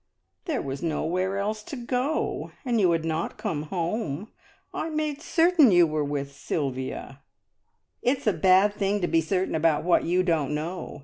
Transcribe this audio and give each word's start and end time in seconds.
"There 0.45 0.63
was 0.63 0.81
nowhere 0.81 1.37
else 1.37 1.61
to 1.61 1.75
go, 1.75 2.51
and 2.65 2.81
you 2.81 2.89
had 2.89 3.05
not 3.05 3.37
come 3.37 3.61
home. 3.65 4.31
I 4.73 4.89
made 4.89 5.21
certain 5.21 5.69
you 5.71 5.85
were 5.85 6.03
with 6.03 6.35
Sylvia!" 6.35 7.21
"It's 8.01 8.25
a 8.25 8.33
bad 8.33 8.73
thing 8.73 9.01
to 9.01 9.07
be 9.07 9.21
certain 9.21 9.53
about 9.53 9.83
what 9.83 10.03
you 10.03 10.23
don't 10.23 10.55
know. 10.55 10.99